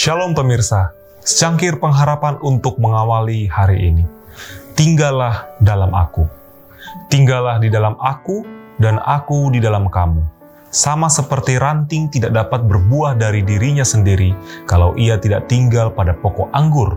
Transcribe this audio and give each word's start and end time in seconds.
Shalom 0.00 0.32
pemirsa, 0.32 0.96
secangkir 1.20 1.76
pengharapan 1.76 2.40
untuk 2.40 2.80
mengawali 2.80 3.44
hari 3.52 3.92
ini. 3.92 4.08
Tinggallah 4.72 5.44
dalam 5.60 5.92
aku. 5.92 6.24
Tinggallah 7.12 7.60
di 7.60 7.68
dalam 7.68 8.00
aku 8.00 8.40
dan 8.80 8.96
aku 8.96 9.52
di 9.52 9.60
dalam 9.60 9.92
kamu. 9.92 10.24
Sama 10.72 11.12
seperti 11.12 11.60
ranting 11.60 12.08
tidak 12.08 12.32
dapat 12.32 12.64
berbuah 12.64 13.12
dari 13.12 13.44
dirinya 13.44 13.84
sendiri 13.84 14.32
kalau 14.64 14.96
ia 14.96 15.20
tidak 15.20 15.52
tinggal 15.52 15.92
pada 15.92 16.16
pokok 16.16 16.48
anggur. 16.56 16.96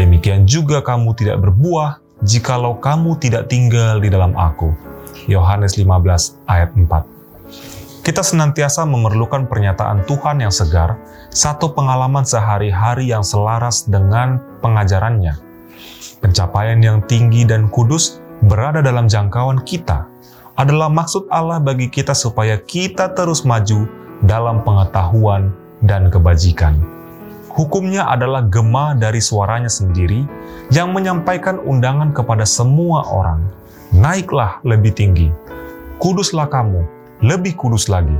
Demikian 0.00 0.48
juga 0.48 0.80
kamu 0.80 1.20
tidak 1.20 1.44
berbuah 1.44 2.00
jikalau 2.24 2.80
kamu 2.80 3.20
tidak 3.20 3.52
tinggal 3.52 4.00
di 4.00 4.08
dalam 4.08 4.32
aku. 4.32 4.72
Yohanes 5.28 5.76
15 5.76 5.84
ayat 6.48 6.72
4 6.72 7.17
Kita 8.02 8.24
senantiasa 8.24 8.88
memerlukan 8.88 9.50
pernyataan 9.50 10.06
Tuhan 10.08 10.40
yang 10.40 10.54
segar, 10.54 10.96
satu 11.28 11.74
pengalaman 11.76 12.24
sehari-hari 12.24 13.12
yang 13.12 13.26
selaras 13.26 13.84
dengan 13.84 14.40
pengajarannya. 14.64 15.36
Pencapaian 16.18 16.80
yang 16.82 17.04
tinggi 17.06 17.46
dan 17.46 17.70
kudus 17.70 18.18
berada 18.42 18.80
dalam 18.80 19.06
jangkauan 19.06 19.62
kita, 19.62 20.08
adalah 20.58 20.90
maksud 20.90 21.30
Allah 21.30 21.62
bagi 21.62 21.86
kita 21.86 22.18
supaya 22.18 22.58
kita 22.58 23.14
terus 23.14 23.46
maju 23.46 23.86
dalam 24.26 24.66
pengetahuan 24.66 25.54
dan 25.86 26.10
kebajikan. 26.10 26.82
Hukumnya 27.54 28.06
adalah 28.06 28.46
gema 28.46 28.94
dari 28.94 29.22
suaranya 29.22 29.70
sendiri 29.70 30.26
yang 30.74 30.90
menyampaikan 30.94 31.58
undangan 31.62 32.10
kepada 32.10 32.42
semua 32.42 33.06
orang. 33.06 33.42
Naiklah 33.94 34.62
lebih 34.66 34.94
tinggi, 34.94 35.30
kuduslah 36.02 36.50
kamu, 36.50 36.97
lebih 37.24 37.58
kudus 37.58 37.90
lagi. 37.90 38.14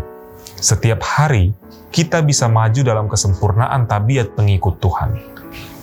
Setiap 0.59 1.03
hari, 1.03 1.55
kita 1.95 2.23
bisa 2.23 2.50
maju 2.50 2.81
dalam 2.83 3.06
kesempurnaan 3.06 3.86
tabiat 3.86 4.34
pengikut 4.34 4.83
Tuhan. 4.83 5.14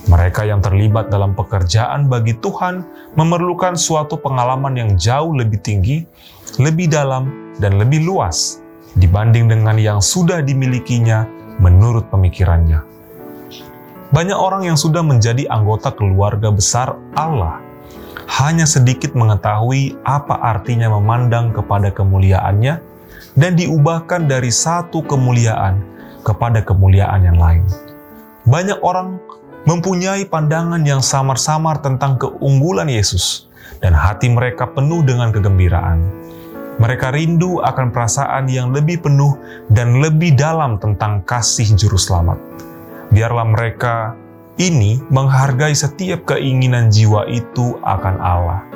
Mereka 0.06 0.46
yang 0.46 0.62
terlibat 0.62 1.10
dalam 1.10 1.34
pekerjaan 1.34 2.06
bagi 2.06 2.38
Tuhan 2.38 2.86
memerlukan 3.18 3.74
suatu 3.74 4.22
pengalaman 4.22 4.78
yang 4.78 4.92
jauh 5.00 5.34
lebih 5.34 5.58
tinggi, 5.66 6.06
lebih 6.62 6.92
dalam, 6.92 7.56
dan 7.58 7.80
lebih 7.80 8.06
luas 8.06 8.62
dibanding 9.00 9.50
dengan 9.50 9.76
yang 9.80 10.00
sudah 10.04 10.44
dimilikinya 10.44 11.26
menurut 11.58 12.06
pemikirannya. 12.12 12.84
Banyak 14.14 14.38
orang 14.38 14.70
yang 14.70 14.78
sudah 14.78 15.02
menjadi 15.02 15.50
anggota 15.50 15.90
keluarga 15.92 16.54
besar 16.54 16.94
Allah 17.18 17.60
hanya 18.40 18.70
sedikit 18.70 19.18
mengetahui 19.18 19.98
apa 20.06 20.38
artinya 20.40 20.94
memandang 20.94 21.50
kepada 21.52 21.90
kemuliaannya 21.90 22.95
dan 23.36 23.56
diubahkan 23.60 24.28
dari 24.30 24.50
satu 24.50 25.04
kemuliaan 25.04 25.80
kepada 26.26 26.64
kemuliaan 26.66 27.22
yang 27.22 27.38
lain. 27.38 27.64
Banyak 28.46 28.82
orang 28.82 29.18
mempunyai 29.66 30.30
pandangan 30.30 30.82
yang 30.86 31.02
samar-samar 31.02 31.82
tentang 31.82 32.22
keunggulan 32.22 32.90
Yesus, 32.90 33.50
dan 33.82 33.98
hati 33.98 34.30
mereka 34.30 34.70
penuh 34.70 35.02
dengan 35.02 35.34
kegembiraan. 35.34 36.00
Mereka 36.76 37.16
rindu 37.16 37.64
akan 37.64 37.96
perasaan 37.96 38.52
yang 38.52 38.76
lebih 38.76 39.00
penuh 39.00 39.40
dan 39.72 40.04
lebih 40.04 40.36
dalam 40.36 40.76
tentang 40.76 41.24
kasih 41.24 41.72
Juru 41.74 41.96
Selamat. 41.96 42.36
Biarlah 43.16 43.48
mereka 43.48 44.12
ini 44.60 45.00
menghargai 45.08 45.72
setiap 45.72 46.36
keinginan 46.36 46.92
jiwa 46.92 47.32
itu 47.32 47.80
akan 47.80 48.16
Allah. 48.20 48.75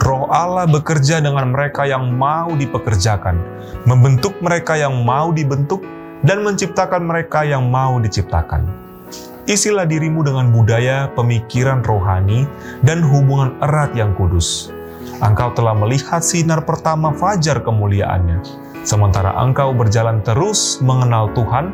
Roh 0.00 0.24
Allah 0.32 0.64
bekerja 0.64 1.20
dengan 1.20 1.52
mereka 1.52 1.84
yang 1.84 2.16
mau 2.16 2.48
dipekerjakan, 2.56 3.36
membentuk 3.84 4.32
mereka 4.40 4.72
yang 4.72 5.04
mau 5.04 5.28
dibentuk, 5.28 5.84
dan 6.24 6.40
menciptakan 6.40 7.04
mereka 7.04 7.44
yang 7.44 7.68
mau 7.68 8.00
diciptakan. 8.00 8.64
Isilah 9.44 9.84
dirimu 9.84 10.24
dengan 10.24 10.48
budaya, 10.52 11.12
pemikiran 11.12 11.84
rohani, 11.84 12.48
dan 12.80 13.04
hubungan 13.04 13.56
erat 13.60 13.92
yang 13.92 14.16
kudus. 14.16 14.72
Engkau 15.20 15.52
telah 15.52 15.76
melihat 15.76 16.24
sinar 16.24 16.64
pertama 16.64 17.12
fajar 17.12 17.60
kemuliaannya. 17.60 18.40
Sementara 18.88 19.36
engkau 19.36 19.76
berjalan 19.76 20.24
terus 20.24 20.80
mengenal 20.80 21.28
Tuhan, 21.36 21.72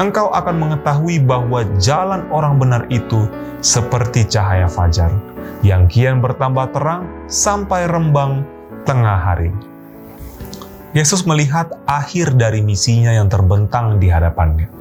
engkau 0.00 0.32
akan 0.32 0.56
mengetahui 0.56 1.20
bahwa 1.20 1.62
jalan 1.76 2.24
orang 2.32 2.56
benar 2.56 2.88
itu 2.88 3.28
seperti 3.60 4.24
cahaya 4.24 4.66
fajar, 4.66 5.12
yang 5.60 5.84
kian 5.86 6.24
bertambah 6.24 6.72
terang 6.72 7.04
sampai 7.28 7.84
rembang 7.84 8.42
tengah 8.88 9.20
hari. 9.20 9.52
Yesus 10.96 11.22
melihat 11.28 11.70
akhir 11.84 12.34
dari 12.34 12.64
misinya 12.64 13.14
yang 13.14 13.30
terbentang 13.30 14.02
di 14.02 14.10
hadapannya 14.10 14.80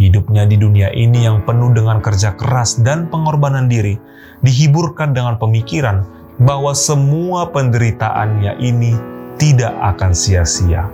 Hidupnya 0.00 0.48
di 0.48 0.56
dunia 0.56 0.88
ini 0.96 1.28
yang 1.28 1.44
penuh 1.44 1.76
dengan 1.76 2.00
kerja 2.00 2.32
keras 2.32 2.80
dan 2.80 3.12
pengorbanan 3.12 3.68
diri, 3.68 4.00
dihiburkan 4.40 5.12
dengan 5.12 5.36
pemikiran 5.36 6.08
bahwa 6.40 6.72
semua 6.72 7.52
penderitaannya 7.52 8.64
ini 8.64 8.96
tidak 9.36 9.76
akan 9.76 10.16
sia-sia. 10.16 10.88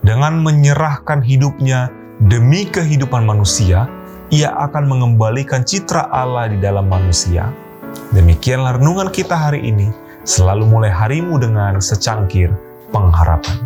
Dengan 0.00 0.40
menyerahkan 0.40 1.20
hidupnya 1.20 1.92
demi 2.24 2.64
kehidupan 2.64 3.28
manusia, 3.28 3.84
ia 4.32 4.50
akan 4.56 4.88
mengembalikan 4.88 5.62
citra 5.62 6.08
Allah 6.08 6.48
di 6.48 6.58
dalam 6.58 6.88
manusia. 6.88 7.52
Demikianlah 8.16 8.80
renungan 8.80 9.12
kita 9.12 9.36
hari 9.36 9.68
ini. 9.68 9.92
Selalu 10.26 10.66
mulai 10.66 10.90
harimu 10.90 11.38
dengan 11.38 11.78
secangkir 11.78 12.50
pengharapan. 12.90 13.62